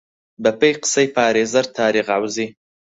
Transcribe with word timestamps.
بە 0.43 0.51
پێی 0.59 0.75
قسەی 0.81 1.09
پارێزەر 1.15 1.65
تاریق 1.77 2.07
عەوزی 2.15 2.47